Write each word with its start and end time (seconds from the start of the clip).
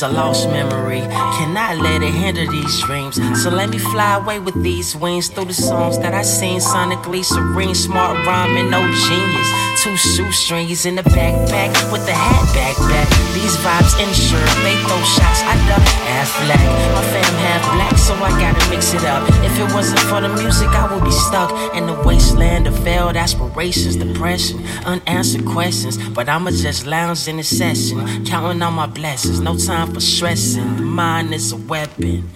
a 0.00 0.08
lost 0.08 0.48
memory. 0.48 1.00
Cannot 1.36 1.76
let 1.76 2.02
it 2.02 2.14
hinder 2.14 2.46
these 2.50 2.80
dreams. 2.80 3.16
So 3.42 3.50
let 3.50 3.68
me 3.68 3.76
fly 3.76 4.16
away 4.16 4.38
with 4.38 4.56
these 4.62 4.96
wings 4.96 5.28
through 5.28 5.46
the 5.46 5.52
songs 5.52 5.98
that 5.98 6.14
I 6.14 6.22
sing 6.22 6.60
sonically 6.60 7.22
serene, 7.22 7.74
smart 7.74 8.16
rhyming, 8.26 8.70
no 8.70 8.80
genius. 8.80 9.71
Two 9.82 9.96
shoestrings 9.96 10.86
in 10.86 10.94
the 10.94 11.02
backpack 11.02 11.74
with 11.90 12.06
the 12.06 12.12
hat 12.12 12.46
backpack. 12.54 13.34
These 13.34 13.56
vibes 13.56 13.98
ensure 13.98 14.38
they 14.62 14.76
throw 14.86 15.02
shots. 15.02 15.42
I 15.42 15.56
duck 15.66 15.82
half 16.06 16.30
black. 16.44 16.66
My 16.94 17.02
fam 17.10 17.34
half 17.42 17.74
black, 17.74 17.98
so 17.98 18.14
I 18.14 18.30
gotta 18.38 18.70
mix 18.70 18.94
it 18.94 19.02
up. 19.02 19.28
If 19.42 19.58
it 19.58 19.74
wasn't 19.74 19.98
for 20.02 20.20
the 20.20 20.28
music, 20.28 20.68
I 20.68 20.86
would 20.94 21.02
be 21.02 21.10
stuck 21.10 21.50
in 21.74 21.88
the 21.88 22.00
wasteland 22.06 22.68
of 22.68 22.78
failed 22.84 23.16
aspirations, 23.16 23.96
depression, 23.96 24.64
unanswered 24.86 25.46
questions. 25.46 25.98
But 26.10 26.28
I'ma 26.28 26.52
just 26.52 26.86
lounge 26.86 27.26
in 27.26 27.38
the 27.38 27.42
session, 27.42 28.24
counting 28.24 28.62
on 28.62 28.74
my 28.74 28.86
blessings. 28.86 29.40
No 29.40 29.56
time 29.56 29.92
for 29.92 30.00
stressing. 30.00 30.76
The 30.76 30.82
mind 30.82 31.34
is 31.34 31.50
a 31.50 31.56
weapon. 31.56 32.30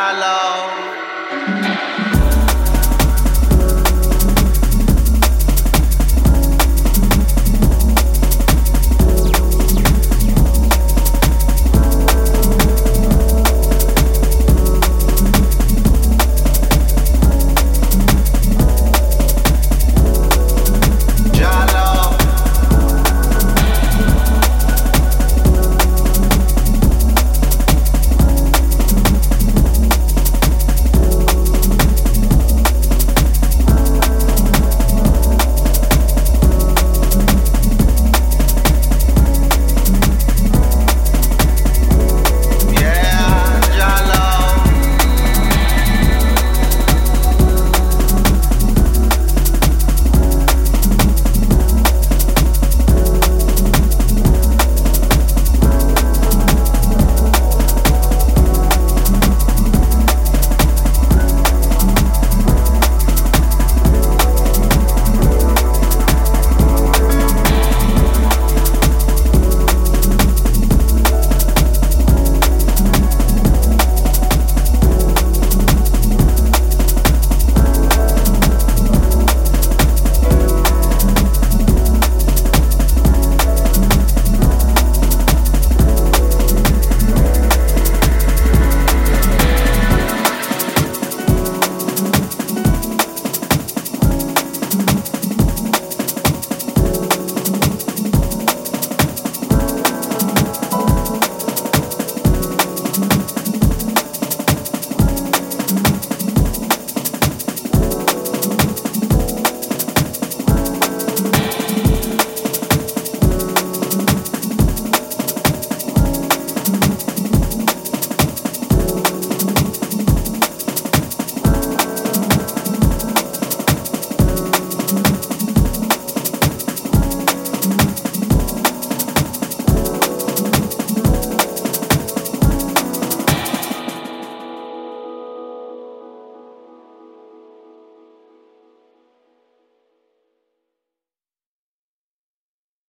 Allah. 0.00 0.39